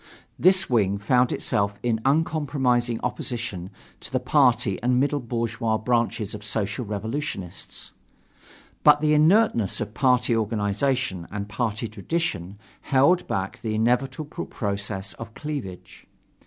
This 0.39 0.67
wing 0.67 0.97
found 0.97 1.31
itself 1.31 1.77
in 1.83 2.01
uncompromising 2.05 2.99
opposition 3.03 3.69
to 3.99 4.11
the 4.11 4.19
party 4.19 4.81
and 4.81 4.99
middle 4.99 5.19
bourgeois 5.19 5.77
branches 5.77 6.33
of 6.33 6.43
Social 6.43 6.83
Revolutionists. 6.83 7.91
But 8.83 9.01
the 9.01 9.13
inertness 9.13 9.79
of 9.79 9.93
party 9.93 10.35
organization 10.35 11.27
and 11.29 11.47
party 11.47 11.87
tradition 11.87 12.57
held 12.81 13.27
back 13.27 13.61
the 13.61 13.75
inevitable 13.75 14.45
process 14.47 15.13
of 15.13 15.35
cleavage. 15.35 16.07